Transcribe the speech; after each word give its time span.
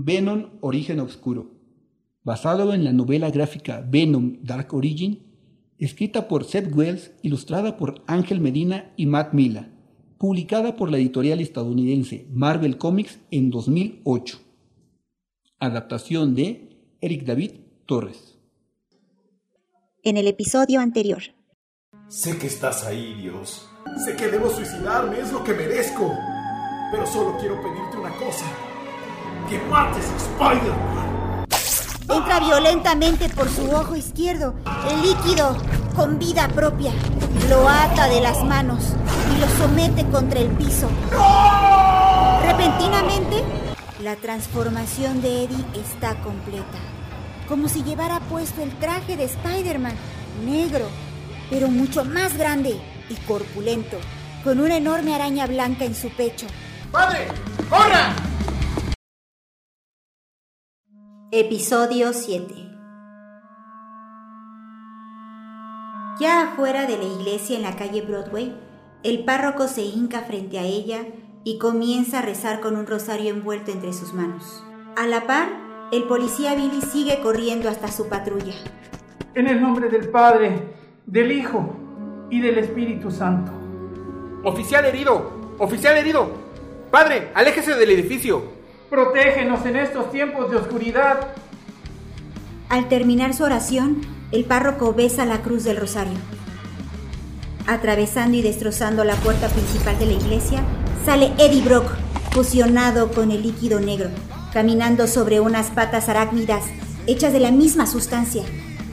Venom 0.00 0.50
Origen 0.60 1.00
Oscuro, 1.00 1.50
basado 2.22 2.72
en 2.72 2.84
la 2.84 2.92
novela 2.92 3.32
gráfica 3.32 3.84
Venom 3.84 4.36
Dark 4.42 4.72
Origin, 4.72 5.24
escrita 5.76 6.28
por 6.28 6.44
Seth 6.44 6.72
Wells, 6.72 7.10
ilustrada 7.22 7.76
por 7.76 8.04
Ángel 8.06 8.40
Medina 8.40 8.92
y 8.96 9.06
Matt 9.06 9.34
Mila, 9.34 9.72
publicada 10.16 10.76
por 10.76 10.88
la 10.92 10.98
editorial 10.98 11.40
estadounidense 11.40 12.28
Marvel 12.30 12.78
Comics 12.78 13.18
en 13.32 13.50
2008. 13.50 14.38
Adaptación 15.58 16.36
de 16.36 16.78
Eric 17.00 17.24
David 17.24 17.50
Torres. 17.84 18.38
En 20.04 20.16
el 20.16 20.28
episodio 20.28 20.78
anterior. 20.78 21.22
Sé 22.06 22.38
que 22.38 22.46
estás 22.46 22.84
ahí, 22.84 23.14
Dios. 23.20 23.68
Sé 24.04 24.14
que 24.14 24.28
debo 24.28 24.48
suicidarme, 24.48 25.18
es 25.18 25.32
lo 25.32 25.42
que 25.42 25.54
merezco. 25.54 26.14
Pero 26.92 27.04
solo 27.04 27.36
quiero 27.40 27.56
pedirte 27.60 27.96
una 27.96 28.14
cosa. 28.14 28.67
Que 29.48 29.58
mates 29.70 30.04
a 30.10 30.16
Spider-Man. 30.16 31.46
Entra 32.10 32.40
violentamente 32.40 33.28
por 33.28 33.48
su 33.48 33.70
ojo 33.70 33.94
izquierdo. 33.96 34.54
El 34.90 35.02
líquido, 35.02 35.56
con 35.94 36.18
vida 36.18 36.48
propia, 36.48 36.92
lo 37.48 37.68
ata 37.68 38.08
de 38.08 38.20
las 38.20 38.42
manos 38.44 38.94
y 39.34 39.40
lo 39.40 39.48
somete 39.58 40.06
contra 40.08 40.40
el 40.40 40.48
piso. 40.48 40.88
Repentinamente, 42.42 43.44
la 44.02 44.16
transformación 44.16 45.20
de 45.20 45.44
Eddie 45.44 45.64
está 45.74 46.14
completa. 46.22 46.78
Como 47.48 47.68
si 47.68 47.82
llevara 47.82 48.20
puesto 48.20 48.62
el 48.62 48.70
traje 48.78 49.16
de 49.16 49.24
Spider-Man, 49.24 49.94
negro, 50.44 50.86
pero 51.50 51.68
mucho 51.68 52.04
más 52.04 52.36
grande 52.36 52.80
y 53.10 53.14
corpulento, 53.26 53.98
con 54.44 54.60
una 54.60 54.76
enorme 54.76 55.14
araña 55.14 55.46
blanca 55.46 55.84
en 55.84 55.94
su 55.94 56.10
pecho. 56.10 56.46
¡Padre! 56.90 57.28
¡Corra! 57.68 58.14
Episodio 61.30 62.14
7 62.14 62.54
Ya 66.18 66.40
afuera 66.40 66.86
de 66.86 66.96
la 66.96 67.04
iglesia 67.04 67.54
en 67.54 67.64
la 67.64 67.76
calle 67.76 68.00
Broadway, 68.00 68.56
el 69.02 69.26
párroco 69.26 69.68
se 69.68 69.82
hinca 69.82 70.22
frente 70.22 70.58
a 70.58 70.62
ella 70.62 71.04
y 71.44 71.58
comienza 71.58 72.20
a 72.20 72.22
rezar 72.22 72.60
con 72.60 72.76
un 72.76 72.86
rosario 72.86 73.28
envuelto 73.28 73.70
entre 73.70 73.92
sus 73.92 74.14
manos. 74.14 74.64
A 74.96 75.06
la 75.06 75.26
par, 75.26 75.48
el 75.92 76.04
policía 76.04 76.54
Billy 76.54 76.80
sigue 76.80 77.20
corriendo 77.20 77.68
hasta 77.68 77.88
su 77.88 78.08
patrulla. 78.08 78.54
En 79.34 79.48
el 79.48 79.60
nombre 79.60 79.90
del 79.90 80.08
Padre, 80.08 80.62
del 81.04 81.30
Hijo 81.30 81.76
y 82.30 82.40
del 82.40 82.56
Espíritu 82.56 83.10
Santo. 83.10 83.52
Oficial 84.44 84.86
herido, 84.86 85.30
oficial 85.58 85.98
herido. 85.98 86.30
Padre, 86.90 87.32
aléjese 87.34 87.74
del 87.74 87.90
edificio. 87.90 88.57
Protégenos 88.90 89.66
en 89.66 89.76
estos 89.76 90.10
tiempos 90.10 90.50
de 90.50 90.56
oscuridad. 90.56 91.28
Al 92.70 92.88
terminar 92.88 93.34
su 93.34 93.44
oración, 93.44 94.00
el 94.32 94.46
párroco 94.46 94.94
besa 94.94 95.26
la 95.26 95.42
cruz 95.42 95.64
del 95.64 95.76
rosario. 95.76 96.16
Atravesando 97.66 98.38
y 98.38 98.42
destrozando 98.42 99.04
la 99.04 99.14
puerta 99.16 99.48
principal 99.48 99.98
de 99.98 100.06
la 100.06 100.12
iglesia, 100.14 100.62
sale 101.04 101.32
Eddie 101.36 101.60
Brock, 101.60 101.84
fusionado 102.30 103.10
con 103.10 103.30
el 103.30 103.42
líquido 103.42 103.78
negro, 103.78 104.08
caminando 104.54 105.06
sobre 105.06 105.38
unas 105.38 105.66
patas 105.66 106.08
arácnidas 106.08 106.64
hechas 107.06 107.34
de 107.34 107.40
la 107.40 107.50
misma 107.50 107.86
sustancia, 107.86 108.44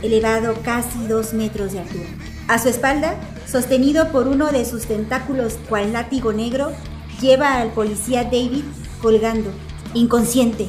elevado 0.01 0.55
casi 0.61 1.07
dos 1.07 1.33
metros 1.33 1.71
de 1.71 1.79
altura. 1.79 2.09
A 2.49 2.59
su 2.59 2.67
espalda, 2.67 3.15
sostenido 3.47 4.11
por 4.11 4.27
uno 4.27 4.51
de 4.51 4.65
sus 4.65 4.87
tentáculos 4.87 5.57
cual 5.69 5.93
látigo 5.93 6.33
negro, 6.33 6.73
lleva 7.21 7.61
al 7.61 7.69
policía 7.69 8.25
David 8.25 8.65
colgando, 9.01 9.51
inconsciente, 9.95 10.67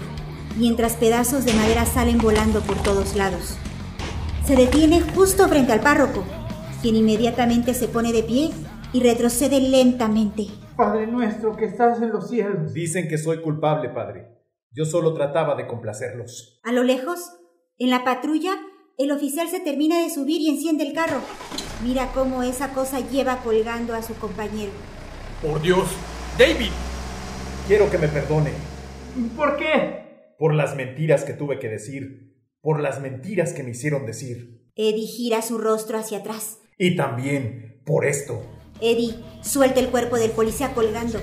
mientras 0.56 0.94
pedazos 0.94 1.44
de 1.44 1.52
madera 1.52 1.84
salen 1.84 2.18
volando 2.18 2.60
por 2.60 2.82
todos 2.82 3.14
lados. 3.16 3.56
Se 4.46 4.56
detiene 4.56 5.00
justo 5.00 5.48
frente 5.48 5.72
al 5.72 5.80
párroco, 5.80 6.24
quien 6.80 6.94
inmediatamente 6.96 7.74
se 7.74 7.88
pone 7.88 8.12
de 8.12 8.22
pie 8.22 8.50
y 8.92 9.00
retrocede 9.00 9.60
lentamente. 9.60 10.46
Padre 10.76 11.06
nuestro 11.08 11.56
que 11.56 11.64
estás 11.64 12.00
en 12.00 12.10
los 12.10 12.28
cielos. 12.28 12.72
Dicen 12.72 13.08
que 13.08 13.18
soy 13.18 13.42
culpable, 13.42 13.88
padre. 13.88 14.28
Yo 14.70 14.84
solo 14.84 15.12
trataba 15.14 15.56
de 15.56 15.66
complacerlos. 15.66 16.60
A 16.62 16.70
lo 16.70 16.84
lejos, 16.84 17.32
en 17.78 17.90
la 17.90 18.04
patrulla, 18.04 18.52
el 18.98 19.10
oficial 19.10 19.48
se 19.48 19.60
termina 19.60 20.00
de 20.02 20.10
subir 20.10 20.40
y 20.40 20.50
enciende 20.50 20.86
el 20.86 20.94
carro. 20.94 21.20
Mira 21.82 22.12
cómo 22.14 22.42
esa 22.42 22.72
cosa 22.72 23.00
lleva 23.00 23.38
colgando 23.38 23.94
a 23.94 24.02
su 24.02 24.14
compañero. 24.14 24.72
Por 25.42 25.60
Dios, 25.60 25.88
David. 26.38 26.70
Quiero 27.66 27.90
que 27.90 27.98
me 27.98 28.08
perdone. 28.08 28.75
¿Por 29.36 29.56
qué? 29.56 30.34
Por 30.38 30.54
las 30.54 30.76
mentiras 30.76 31.24
que 31.24 31.32
tuve 31.32 31.58
que 31.58 31.68
decir. 31.68 32.34
Por 32.60 32.80
las 32.80 33.00
mentiras 33.00 33.52
que 33.52 33.62
me 33.62 33.70
hicieron 33.70 34.04
decir. 34.06 34.70
Eddie 34.74 35.06
gira 35.06 35.40
su 35.40 35.56
rostro 35.58 35.98
hacia 35.98 36.18
atrás. 36.18 36.58
Y 36.78 36.96
también 36.96 37.80
por 37.86 38.04
esto. 38.04 38.42
Eddie 38.80 39.14
suelta 39.42 39.80
el 39.80 39.88
cuerpo 39.88 40.16
del 40.16 40.32
policía 40.32 40.74
colgando 40.74 41.18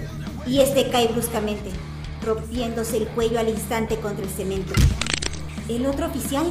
y 0.48 0.62
este 0.62 0.90
cae 0.90 1.08
bruscamente, 1.08 1.70
rompiéndose 2.26 2.98
el 2.98 3.08
cuello 3.10 3.40
al 3.40 3.50
instante 3.50 3.98
contra 3.98 4.26
el 4.26 4.32
cemento. 4.32 4.74
El 5.70 5.86
otro 5.86 6.08
oficial, 6.08 6.48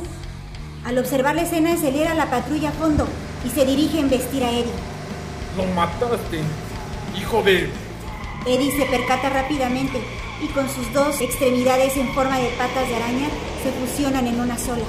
al 0.84 0.98
observar 0.98 1.34
la 1.34 1.42
escena, 1.42 1.72
acelera 1.72 2.14
la 2.14 2.31
patrulla 2.31 2.69
a 2.69 2.72
fondo 2.72 3.08
y 3.44 3.48
se 3.48 3.66
dirige 3.66 3.98
a 3.98 4.02
embestir 4.02 4.44
a 4.44 4.50
Eddie. 4.52 4.70
Lo 5.56 5.64
mataste, 5.75 6.38
hijo 7.19 7.42
de... 7.42 7.69
Eddie 8.47 8.72
se 8.72 8.86
percata 8.86 9.30
rápidamente 9.30 10.00
y 10.42 10.47
con 10.48 10.69
sus 10.69 10.92
dos 10.92 11.20
extremidades 11.20 11.97
en 11.97 12.08
forma 12.08 12.38
de 12.38 12.48
patas 12.58 12.88
de 12.88 12.97
araña 12.97 13.28
se 13.62 13.70
fusionan 13.70 14.26
en 14.26 14.41
una 14.41 14.58
sola. 14.58 14.82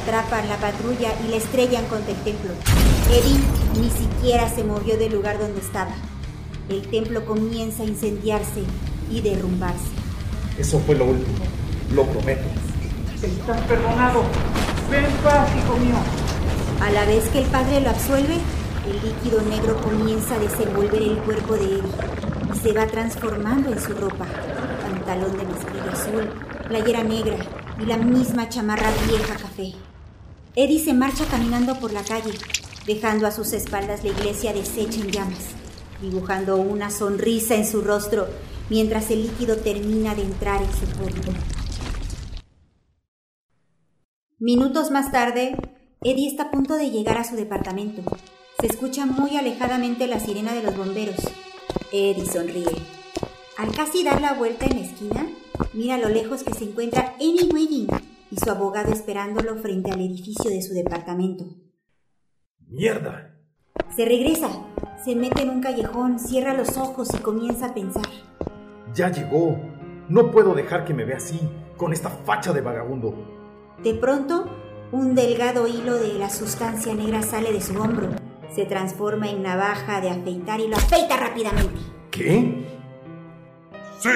Atrapan 0.00 0.48
la 0.48 0.56
patrulla 0.56 1.12
y 1.26 1.30
la 1.30 1.36
estrellan 1.36 1.84
contra 1.86 2.12
el 2.12 2.22
templo. 2.22 2.52
Eddie 3.10 3.40
ni 3.80 3.90
siquiera 3.90 4.48
se 4.48 4.62
movió 4.62 4.96
del 4.96 5.12
lugar 5.12 5.38
donde 5.38 5.60
estaba. 5.60 5.94
El 6.68 6.82
templo 6.82 7.24
comienza 7.24 7.82
a 7.82 7.86
incendiarse 7.86 8.62
y 9.10 9.20
derrumbarse. 9.20 9.90
Eso 10.58 10.78
fue 10.80 10.94
lo 10.94 11.06
último. 11.06 11.44
Lo 11.92 12.04
prometo. 12.06 12.44
Estás 13.20 13.60
perdonado. 13.62 14.22
Ven 14.90 15.06
paz, 15.24 15.48
hijo 15.56 15.76
mío. 15.78 15.96
A 16.80 16.90
la 16.90 17.04
vez 17.06 17.28
que 17.30 17.40
el 17.40 17.46
padre 17.46 17.80
lo 17.80 17.90
absuelve, 17.90 18.34
el 18.86 19.00
líquido 19.02 19.42
negro 19.42 19.80
comienza 19.80 20.34
a 20.34 20.38
desenvolver 20.38 21.02
el 21.02 21.16
cuerpo 21.18 21.54
de 21.54 21.64
Eddie 21.64 22.13
se 22.64 22.72
va 22.72 22.86
transformando 22.86 23.70
en 23.70 23.78
su 23.78 23.92
ropa. 23.92 24.24
Pantalón 24.24 25.36
de 25.36 25.44
mezclilla 25.44 25.92
azul, 25.92 26.30
playera 26.66 27.04
negra 27.04 27.36
y 27.78 27.84
la 27.84 27.98
misma 27.98 28.48
chamarra 28.48 28.90
vieja 29.06 29.36
café. 29.36 29.74
Eddie 30.56 30.82
se 30.82 30.94
marcha 30.94 31.26
caminando 31.26 31.78
por 31.78 31.92
la 31.92 32.02
calle, 32.02 32.32
dejando 32.86 33.26
a 33.26 33.32
sus 33.32 33.52
espaldas 33.52 34.02
la 34.02 34.12
iglesia 34.12 34.54
deshecha 34.54 34.98
en 34.98 35.10
llamas, 35.10 35.50
dibujando 36.00 36.56
una 36.56 36.88
sonrisa 36.88 37.54
en 37.54 37.66
su 37.66 37.82
rostro 37.82 38.28
mientras 38.70 39.10
el 39.10 39.24
líquido 39.24 39.58
termina 39.58 40.14
de 40.14 40.22
entrar 40.22 40.62
en 40.62 40.72
su 40.72 40.86
cuerpo. 40.96 41.32
Minutos 44.38 44.90
más 44.90 45.12
tarde, 45.12 45.54
Eddie 46.00 46.28
está 46.28 46.44
a 46.44 46.50
punto 46.50 46.76
de 46.76 46.90
llegar 46.90 47.18
a 47.18 47.24
su 47.24 47.36
departamento. 47.36 48.00
Se 48.58 48.68
escucha 48.68 49.04
muy 49.04 49.36
alejadamente 49.36 50.06
la 50.06 50.18
sirena 50.18 50.54
de 50.54 50.62
los 50.62 50.74
bomberos. 50.74 51.20
Eddie 51.96 52.26
sonríe. 52.26 52.76
Al 53.56 53.70
casi 53.70 54.02
dar 54.02 54.20
la 54.20 54.34
vuelta 54.34 54.66
en 54.66 54.78
la 54.80 54.84
esquina, 54.84 55.28
mira 55.74 55.94
a 55.94 55.98
lo 55.98 56.08
lejos 56.08 56.42
que 56.42 56.52
se 56.52 56.64
encuentra 56.64 57.14
Annie 57.20 57.48
Wedding 57.52 57.86
y 58.32 58.36
su 58.36 58.50
abogado 58.50 58.92
esperándolo 58.92 59.54
frente 59.58 59.92
al 59.92 60.00
edificio 60.00 60.50
de 60.50 60.60
su 60.60 60.74
departamento. 60.74 61.44
¡Mierda! 62.66 63.38
Se 63.94 64.04
regresa, 64.04 64.48
se 65.04 65.14
mete 65.14 65.42
en 65.42 65.50
un 65.50 65.60
callejón, 65.60 66.18
cierra 66.18 66.52
los 66.54 66.76
ojos 66.76 67.10
y 67.14 67.18
comienza 67.18 67.66
a 67.66 67.74
pensar. 67.74 68.08
Ya 68.92 69.12
llegó. 69.12 69.56
No 70.08 70.32
puedo 70.32 70.52
dejar 70.52 70.84
que 70.84 70.94
me 70.94 71.04
vea 71.04 71.18
así, 71.18 71.38
con 71.76 71.92
esta 71.92 72.10
facha 72.10 72.52
de 72.52 72.60
vagabundo. 72.60 73.14
De 73.84 73.94
pronto, 73.94 74.50
un 74.90 75.14
delgado 75.14 75.68
hilo 75.68 75.94
de 75.94 76.14
la 76.14 76.28
sustancia 76.28 76.92
negra 76.92 77.22
sale 77.22 77.52
de 77.52 77.60
su 77.60 77.80
hombro, 77.80 78.10
se 78.54 78.64
transforma 78.66 79.28
en 79.28 79.42
navaja 79.42 80.00
de 80.00 80.10
afeitar 80.10 80.60
y 80.60 80.68
lo 80.68 80.76
afeita 80.76 81.16
rápidamente. 81.16 81.93
¿Qué? 82.14 82.64
Sí. 83.98 84.08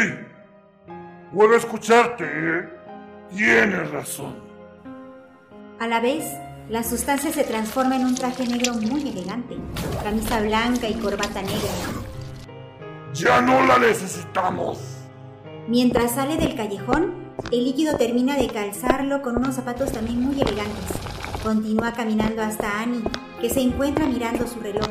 Puedo 1.34 1.56
escucharte, 1.56 2.24
¿eh? 2.24 2.68
Tienes 3.34 3.90
razón. 3.90 4.36
A 5.80 5.88
la 5.88 5.98
vez, 5.98 6.24
la 6.68 6.84
sustancia 6.84 7.32
se 7.32 7.42
transforma 7.42 7.96
en 7.96 8.06
un 8.06 8.14
traje 8.14 8.46
negro 8.46 8.74
muy 8.74 9.08
elegante, 9.08 9.56
camisa 10.04 10.40
blanca 10.40 10.88
y 10.88 10.94
corbata 10.94 11.42
negra. 11.42 11.72
Ya 13.14 13.40
no 13.40 13.66
la 13.66 13.78
necesitamos. 13.78 14.78
Mientras 15.66 16.14
sale 16.14 16.36
del 16.36 16.54
callejón, 16.54 17.14
el 17.50 17.64
líquido 17.64 17.96
termina 17.96 18.36
de 18.36 18.46
calzarlo 18.46 19.22
con 19.22 19.38
unos 19.38 19.56
zapatos 19.56 19.90
también 19.90 20.20
muy 20.20 20.40
elegantes. 20.40 20.86
Continúa 21.42 21.92
caminando 21.92 22.42
hasta 22.42 22.80
Annie, 22.80 23.02
que 23.40 23.50
se 23.50 23.60
encuentra 23.60 24.06
mirando 24.06 24.46
su 24.46 24.60
reloj. 24.60 24.86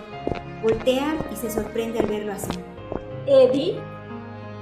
Voltea 0.61 1.15
y 1.31 1.37
se 1.37 1.49
sorprende 1.49 1.99
al 1.99 2.07
verlo 2.07 2.33
así. 2.33 2.51
Eddie, 3.27 3.79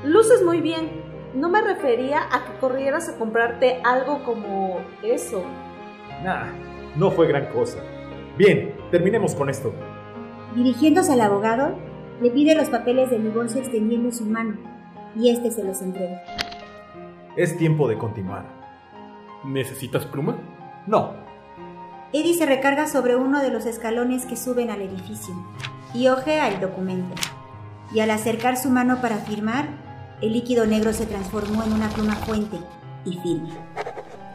luces 0.03 0.43
muy 0.43 0.59
bien. 0.59 1.03
no 1.35 1.49
me 1.49 1.61
refería 1.61 2.21
a 2.31 2.45
que 2.45 2.57
corrieras 2.59 3.09
a 3.09 3.17
comprarte 3.17 3.81
algo 3.83 4.23
como 4.23 4.79
eso. 5.03 5.43
Nah, 6.23 6.45
no 6.95 7.11
fue 7.11 7.27
gran 7.27 7.47
cosa. 7.47 7.79
Bien, 8.37 8.73
terminemos 8.89 9.35
con 9.35 9.49
esto. 9.49 9.73
Dirigiéndose 10.55 11.13
al 11.13 11.21
abogado, 11.21 11.75
le 12.21 12.31
pide 12.31 12.55
los 12.55 12.69
papeles 12.69 13.09
del 13.09 13.23
divorcio 13.23 13.59
extendiendo 13.59 14.11
su 14.11 14.25
mano, 14.25 14.55
y 15.15 15.29
este 15.29 15.51
se 15.51 15.63
los 15.63 15.81
entrega. 15.81 16.21
Es 17.35 17.57
tiempo 17.57 17.89
de 17.89 17.97
continuar. 17.97 18.45
¿Necesitas 19.43 20.05
pluma? 20.05 20.37
No. 20.87 21.13
Eddie 22.13 22.33
se 22.33 22.45
recarga 22.45 22.87
sobre 22.87 23.17
uno 23.17 23.41
de 23.41 23.51
los 23.51 23.65
escalones 23.65 24.25
que 24.25 24.37
suben 24.37 24.69
al 24.69 24.81
edificio 24.81 25.35
y 25.93 26.07
ojea 26.07 26.47
el 26.47 26.61
documento. 26.61 27.13
Y 27.93 27.99
al 27.99 28.11
acercar 28.11 28.57
su 28.57 28.69
mano 28.69 29.01
para 29.01 29.17
firmar, 29.17 29.67
el 30.21 30.33
líquido 30.33 30.65
negro 30.65 30.93
se 30.93 31.05
transformó 31.05 31.63
en 31.63 31.73
una 31.73 31.89
pluma 31.89 32.15
fuente 32.15 32.57
y 33.05 33.17
firma. 33.19 33.49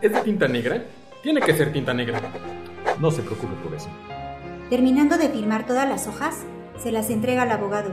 ¿Es 0.01 0.13
de 0.13 0.21
tinta 0.21 0.49
negra? 0.49 0.83
Tiene 1.23 1.41
que 1.41 1.55
ser 1.55 1.73
tinta 1.73 1.93
negra. 1.93 2.21
No 2.99 3.11
se 3.11 3.23
preocupe 3.23 3.55
por 3.63 3.75
eso. 3.75 3.89
Terminando 4.71 5.19
de 5.19 5.29
firmar 5.29 5.67
todas 5.67 5.89
las 5.89 6.07
hojas, 6.07 6.37
se 6.79 6.93
las 6.93 7.11
entrega 7.11 7.43
al 7.43 7.51
abogado, 7.51 7.91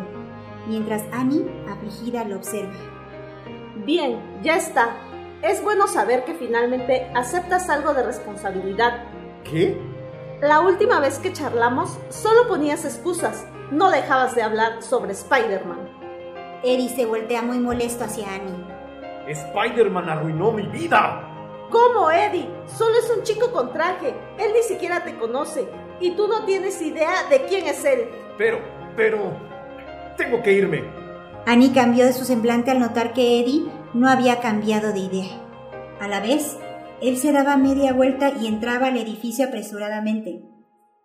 mientras 0.68 1.04
Annie, 1.12 1.46
afligida, 1.70 2.24
lo 2.24 2.38
observa. 2.38 2.74
Bien, 3.86 4.20
ya 4.44 4.58
está. 4.58 4.96
Es 5.42 5.64
bueno 5.64 5.88
saber 5.88 6.24
que 6.24 6.34
finalmente 6.34 7.08
aceptas 7.16 7.70
algo 7.70 7.94
de 7.94 8.04
responsabilidad. 8.04 9.04
¿Qué? 9.44 9.78
La 10.42 10.60
última 10.62 11.00
vez 11.00 11.20
que 11.20 11.34
charlamos, 11.34 11.98
solo 12.10 12.48
ponías 12.48 12.86
excusas. 12.86 13.46
No 13.72 13.92
dejabas 13.92 14.34
de 14.34 14.44
hablar 14.44 14.82
sobre 14.82 15.12
Spider-Man. 15.12 15.90
Eddie 16.64 16.90
se 16.90 17.06
voltea 17.06 17.42
muy 17.42 17.60
molesto 17.60 18.06
hacia 18.06 18.34
Annie. 18.34 18.66
Spider-Man 19.28 20.10
arruinó 20.10 20.52
mi 20.52 20.66
vida. 20.68 21.24
¿Cómo, 21.70 22.10
Eddie? 22.10 22.50
Solo 22.66 22.96
es 22.98 23.12
un 23.16 23.24
chico 23.24 23.52
con 23.52 23.74
traje. 23.74 24.16
Él 24.38 24.52
ni 24.54 24.64
siquiera 24.64 25.04
te 25.04 25.18
conoce. 25.18 25.68
Y 26.00 26.12
tú 26.12 26.30
no 26.30 26.46
tienes 26.46 26.82
idea 26.82 27.24
de 27.30 27.44
quién 27.46 27.68
es 27.68 27.84
él. 27.84 28.08
Pero, 28.38 28.60
pero... 28.96 29.18
Tengo 30.16 30.42
que 30.42 30.54
irme. 30.54 30.84
Annie 31.46 31.74
cambió 31.74 32.06
de 32.06 32.14
su 32.14 32.24
semblante 32.24 32.72
al 32.72 32.80
notar 32.80 33.12
que 33.14 33.42
Eddie 33.42 33.66
no 33.94 34.10
había 34.10 34.40
cambiado 34.40 34.94
de 34.94 35.00
idea. 35.00 35.42
A 36.00 36.08
la 36.08 36.22
vez, 36.22 36.58
él 37.02 37.18
se 37.18 37.34
daba 37.34 37.58
media 37.58 37.92
vuelta 37.92 38.32
y 38.32 38.48
entraba 38.48 38.88
al 38.88 38.98
edificio 38.98 39.46
apresuradamente. 39.46 40.42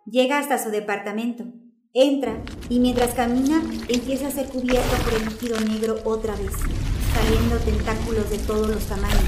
Llega 0.05 0.39
hasta 0.39 0.57
su 0.57 0.69
departamento, 0.69 1.45
entra 1.95 2.41
y 2.69 2.79
mientras 2.79 3.13
camina 3.13 3.61
empieza 3.87 4.27
a 4.27 4.31
ser 4.31 4.47
cubierto 4.47 4.95
por 5.03 5.13
el 5.13 5.25
líquido 5.25 5.59
negro 5.59 5.99
otra 6.05 6.35
vez, 6.35 6.51
saliendo 7.13 7.57
tentáculos 7.57 8.31
de 8.31 8.39
todos 8.39 8.67
los 8.67 8.83
tamaños 8.85 9.21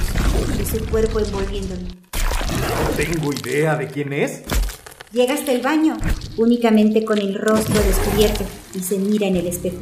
y 0.60 0.66
su 0.66 0.84
cuerpo 0.88 1.20
envolviéndolo. 1.20 1.82
No 1.84 2.90
tengo 2.98 3.32
idea 3.34 3.76
de 3.76 3.88
quién 3.88 4.14
es. 4.14 4.42
Llega 5.12 5.36
hasta 5.36 5.52
el 5.52 5.62
baño, 5.62 5.96
únicamente 6.38 7.06
con 7.06 7.20
el 7.20 7.36
rostro 7.36 7.76
descubierto, 7.84 8.44
y 8.74 8.80
se 8.80 8.98
mira 8.98 9.28
en 9.28 9.36
el 9.36 9.46
espejo. 9.46 9.78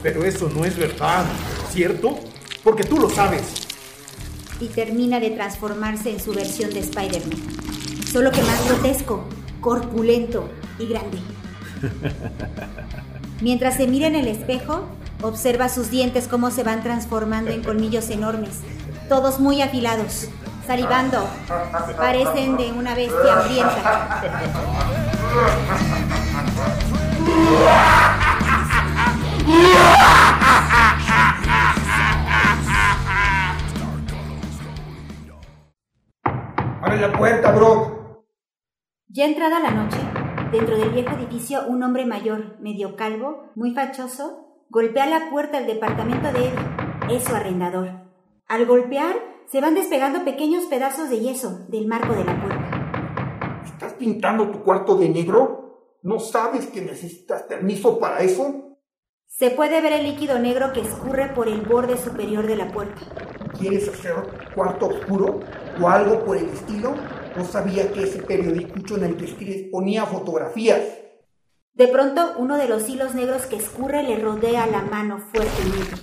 Pero 0.00 0.24
eso 0.24 0.48
no 0.48 0.64
es 0.64 0.76
verdad, 0.76 1.26
¿cierto? 1.72 2.20
Porque 2.62 2.84
tú 2.84 2.98
lo 2.98 3.10
sabes. 3.10 3.42
Y 4.60 4.66
termina 4.68 5.18
de 5.18 5.30
transformarse 5.30 6.12
en 6.12 6.20
su 6.20 6.32
versión 6.32 6.72
de 6.72 6.80
Spider-Man. 6.80 7.40
Solo 8.12 8.30
que 8.30 8.42
más 8.42 8.64
grotesco, 8.68 9.24
corpulento 9.60 10.48
y 10.78 10.86
grande. 10.86 11.18
Mientras 13.40 13.76
se 13.76 13.86
mira 13.86 14.06
en 14.06 14.14
el 14.14 14.28
espejo, 14.28 14.86
observa 15.22 15.68
sus 15.68 15.90
dientes 15.90 16.28
cómo 16.28 16.50
se 16.50 16.62
van 16.62 16.82
transformando 16.82 17.50
en 17.50 17.62
colmillos 17.62 18.10
enormes, 18.10 18.60
todos 19.08 19.40
muy 19.40 19.62
afilados, 19.62 20.28
salivando. 20.66 21.26
Parecen 21.96 22.56
de 22.56 22.72
una 22.72 22.94
bestia 22.94 23.40
hambrienta. 23.40 24.20
¡Abre 36.82 37.00
la 37.00 37.12
puerta, 37.12 37.52
Brock! 37.52 37.92
Ya 39.08 39.26
entrada 39.26 39.60
la 39.60 39.70
noche, 39.70 39.98
dentro 40.52 40.76
del 40.76 40.90
viejo 40.90 41.16
edificio, 41.16 41.62
un 41.66 41.82
hombre 41.82 42.04
mayor, 42.04 42.60
medio 42.60 42.94
calvo, 42.94 43.50
muy 43.54 43.72
fachoso, 43.72 44.66
golpea 44.68 45.06
la 45.06 45.30
puerta 45.30 45.58
del 45.58 45.66
departamento 45.66 46.30
de 46.30 46.48
Eddie. 46.48 47.16
Es 47.16 47.24
su 47.24 47.34
arrendador. 47.34 47.88
Al 48.46 48.66
golpear, 48.66 49.16
se 49.46 49.62
van 49.62 49.74
despegando 49.74 50.24
pequeños 50.24 50.64
pedazos 50.66 51.08
de 51.08 51.20
yeso 51.20 51.66
del 51.68 51.88
marco 51.88 52.12
de 52.12 52.24
la 52.24 52.38
puerta. 52.38 53.62
¿Estás 53.64 53.94
pintando 53.94 54.50
tu 54.50 54.62
cuarto 54.62 54.94
de 54.96 55.08
negro? 55.08 55.96
¿No 56.02 56.20
sabes 56.20 56.66
que 56.66 56.82
necesitas 56.82 57.44
permiso 57.44 57.98
para 57.98 58.20
eso? 58.20 58.78
Se 59.26 59.50
puede 59.50 59.80
ver 59.80 59.94
el 59.94 60.04
líquido 60.04 60.38
negro 60.38 60.74
que 60.74 60.80
escurre 60.80 61.32
por 61.34 61.48
el 61.48 61.62
borde 61.62 61.96
superior 61.96 62.46
de 62.46 62.56
la 62.56 62.70
puerta. 62.70 63.00
¿Quieres 63.58 63.88
hacer 63.88 64.14
cuarto 64.54 64.88
oscuro 64.88 65.40
o 65.80 65.88
algo 65.88 66.22
por 66.24 66.36
el 66.36 66.50
estilo? 66.50 66.94
No 67.36 67.44
sabía 67.44 67.90
que 67.92 68.02
ese 68.02 68.22
periodicucho 68.22 68.96
en 68.96 69.04
el 69.04 69.16
que 69.16 69.24
escribes 69.24 69.68
ponía 69.70 70.06
fotografías. 70.06 70.80
De 71.74 71.88
pronto, 71.88 72.34
uno 72.36 72.58
de 72.58 72.68
los 72.68 72.88
hilos 72.88 73.14
negros 73.14 73.46
que 73.46 73.56
escurre 73.56 74.02
le 74.02 74.18
rodea 74.18 74.66
la 74.66 74.82
mano 74.82 75.18
fuertemente. 75.32 75.96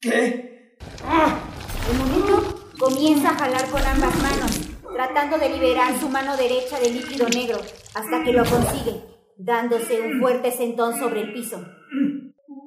¿Qué? 0.00 0.76
¡Ah! 1.04 1.38
De 1.86 1.98
momento, 1.98 2.64
comienza 2.78 3.30
a 3.30 3.34
jalar 3.34 3.68
con 3.68 3.82
ambas 3.82 4.14
manos, 4.22 4.60
tratando 4.94 5.38
de 5.38 5.50
liberar 5.50 5.98
su 6.00 6.08
mano 6.08 6.36
derecha 6.36 6.80
del 6.80 6.94
líquido 6.94 7.28
negro, 7.28 7.58
hasta 7.94 8.24
que 8.24 8.32
lo 8.32 8.44
consigue, 8.44 9.02
dándose 9.36 10.00
un 10.00 10.20
fuerte 10.20 10.52
sentón 10.52 10.98
sobre 10.98 11.20
el 11.20 11.32
piso. 11.34 11.62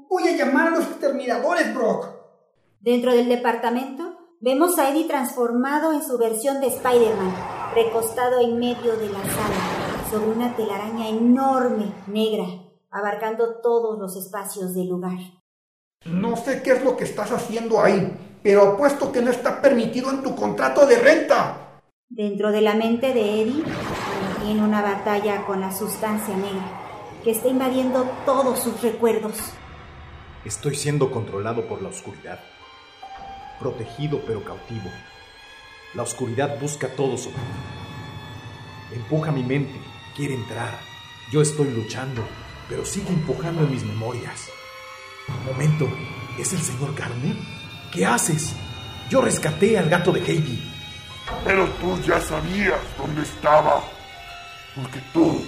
Voy 0.07 0.27
a 0.27 0.35
llamar 0.35 0.67
a 0.67 0.71
los 0.71 0.83
exterminadores, 0.85 1.73
Brock. 1.73 2.07
Dentro 2.79 3.13
del 3.13 3.29
departamento, 3.29 4.17
vemos 4.41 4.77
a 4.77 4.89
Eddie 4.89 5.07
transformado 5.07 5.93
en 5.93 6.03
su 6.03 6.17
versión 6.17 6.61
de 6.61 6.67
Spider-Man, 6.67 7.60
recostado 7.73 8.41
en 8.41 8.59
medio 8.59 8.97
de 8.97 9.09
la 9.09 9.19
sala, 9.19 10.09
sobre 10.09 10.31
una 10.31 10.55
telaraña 10.55 11.07
enorme, 11.07 11.93
negra, 12.07 12.45
abarcando 12.89 13.61
todos 13.61 13.97
los 13.97 14.15
espacios 14.17 14.73
del 14.73 14.89
lugar. 14.89 15.19
No 16.05 16.35
sé 16.35 16.61
qué 16.61 16.71
es 16.71 16.83
lo 16.83 16.97
que 16.97 17.05
estás 17.05 17.31
haciendo 17.31 17.81
ahí, 17.81 18.39
pero 18.43 18.73
apuesto 18.73 19.11
que 19.11 19.21
no 19.21 19.31
está 19.31 19.61
permitido 19.61 20.09
en 20.09 20.23
tu 20.23 20.35
contrato 20.35 20.85
de 20.85 20.97
renta. 20.97 21.79
Dentro 22.09 22.51
de 22.51 22.61
la 22.61 22.73
mente 22.73 23.13
de 23.13 23.41
Eddie, 23.41 23.63
tiene 24.43 24.63
una 24.63 24.81
batalla 24.81 25.45
con 25.45 25.61
la 25.61 25.71
sustancia 25.71 26.35
negra, 26.35 26.81
que 27.23 27.31
está 27.31 27.47
invadiendo 27.47 28.09
todos 28.25 28.59
sus 28.59 28.81
recuerdos. 28.81 29.37
Estoy 30.43 30.75
siendo 30.75 31.11
controlado 31.11 31.67
por 31.67 31.81
la 31.81 31.89
oscuridad. 31.89 32.39
Protegido 33.59 34.19
pero 34.25 34.43
cautivo. 34.43 34.89
La 35.93 36.03
oscuridad 36.03 36.57
busca 36.59 36.87
todo 36.87 37.17
sobre 37.17 37.35
mí. 37.37 38.95
Empuja 38.95 39.31
mi 39.31 39.43
mente, 39.43 39.77
quiere 40.15 40.35
entrar. 40.35 40.79
Yo 41.31 41.41
estoy 41.41 41.69
luchando, 41.69 42.23
pero 42.69 42.85
sigue 42.85 43.09
empujando 43.09 43.63
en 43.63 43.71
mis 43.71 43.83
memorias. 43.83 44.47
Momento, 45.45 45.89
¿es 46.39 46.53
el 46.53 46.61
señor 46.61 46.95
Garner? 46.95 47.35
¿Qué 47.91 48.05
haces? 48.05 48.53
Yo 49.09 49.21
rescaté 49.21 49.77
al 49.77 49.89
gato 49.89 50.13
de 50.13 50.21
Heidi. 50.21 50.63
Pero 51.43 51.67
tú 51.81 51.99
ya 52.07 52.21
sabías 52.21 52.79
dónde 52.97 53.23
estaba. 53.23 53.83
Porque 54.75 54.99
tú 55.13 55.45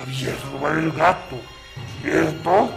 habías 0.00 0.40
robado 0.50 0.80
el 0.80 0.90
gato, 0.90 1.36
¿cierto? 2.02 2.70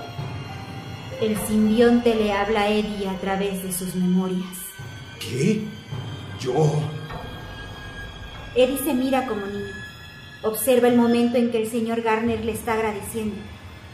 El 1.22 1.36
simbionte 1.48 2.14
le 2.14 2.32
habla 2.32 2.62
a 2.62 2.70
Eddie 2.70 3.10
a 3.10 3.18
través 3.18 3.64
de 3.64 3.74
sus 3.74 3.96
memorias. 3.96 4.58
¿Qué? 5.20 5.64
Yo... 6.40 6.80
Eddie 8.56 8.78
se 8.78 8.94
mira 8.94 9.28
como 9.28 9.46
niño. 9.46 9.74
Observa 10.42 10.88
el 10.88 10.96
momento 10.96 11.38
en 11.38 11.52
que 11.52 11.62
el 11.62 11.70
señor 11.70 12.02
Garner 12.02 12.44
le 12.44 12.54
está 12.54 12.74
agradeciendo. 12.74 13.36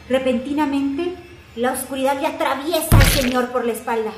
Repentinamente, 0.08 1.14
la 1.56 1.72
oscuridad 1.72 2.20
le 2.20 2.28
atraviesa 2.28 2.96
al 2.96 3.06
señor 3.06 3.48
por 3.50 3.64
la 3.64 3.72
espalda, 3.72 4.12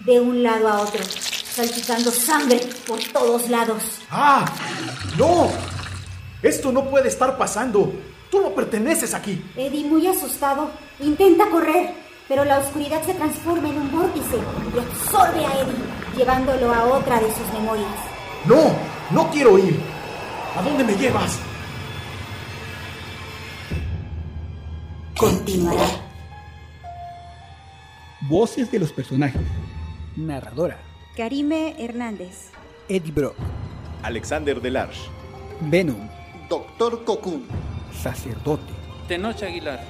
de 0.00 0.20
un 0.20 0.42
lado 0.42 0.68
a 0.68 0.80
otro, 0.80 1.02
salpicando 1.04 2.10
sangre 2.10 2.60
por 2.86 2.98
todos 3.12 3.48
lados. 3.48 3.82
¡Ah! 4.10 4.44
¡No! 5.18 5.50
Esto 6.42 6.72
no 6.72 6.88
puede 6.88 7.08
estar 7.08 7.36
pasando. 7.36 7.92
Tú 8.30 8.40
no 8.40 8.50
perteneces 8.50 9.14
aquí. 9.14 9.42
Eddie, 9.56 9.84
muy 9.84 10.06
asustado, 10.06 10.70
intenta 11.00 11.48
correr, 11.50 11.94
pero 12.28 12.44
la 12.44 12.58
oscuridad 12.58 13.02
se 13.04 13.14
transforma 13.14 13.68
en 13.68 13.76
un 13.78 13.92
vórtice 13.92 14.36
y 14.74 14.78
absorbe 14.78 15.44
a 15.44 15.60
Eddie, 15.60 16.16
llevándolo 16.16 16.72
a 16.72 16.84
otra 16.86 17.20
de 17.20 17.28
sus 17.28 17.52
memorias. 17.52 18.15
No, 18.44 18.74
no 19.10 19.30
quiero 19.30 19.58
ir. 19.58 19.80
¿A 20.56 20.62
dónde 20.62 20.84
me 20.84 20.94
llevas? 20.94 21.38
Continuará. 25.16 25.86
Voces 28.22 28.70
de 28.70 28.78
los 28.78 28.92
personajes. 28.92 29.40
Narradora. 30.16 30.78
Karime 31.16 31.74
Hernández. 31.78 32.50
Eddie 32.88 33.12
Brock. 33.12 33.36
Alexander 34.02 34.60
Delarge. 34.60 35.00
Venom. 35.62 36.08
Doctor 36.48 37.04
Cocoon. 37.04 37.44
Sacerdote. 38.02 38.72
Tenoch 39.08 39.42
Aguilar. 39.42 39.80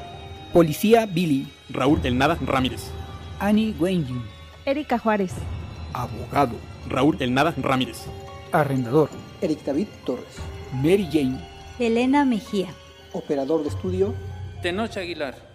Policía 0.53 1.07
Billy. 1.07 1.53
Raúl 1.71 2.00
El 2.05 2.17
Nada 2.17 2.38
Ramírez. 2.45 2.91
Annie 3.41 3.75
Wenjin. 3.79 4.23
Erika 4.65 4.99
Juárez. 4.99 5.33
Abogado. 5.93 6.55
Raúl 6.88 7.17
El 7.21 7.35
Nada 7.35 7.53
Ramírez. 7.57 8.07
Arrendador. 8.53 9.11
Eric 9.41 9.65
David 9.65 9.88
Torres. 10.05 10.37
Mary 10.73 11.09
Jane. 11.11 11.38
Elena 11.79 12.25
Mejía. 12.25 12.69
Operador 13.12 13.62
de 13.62 13.69
estudio. 13.69 14.15
Tenoch 14.62 14.97
Aguilar. 14.97 15.46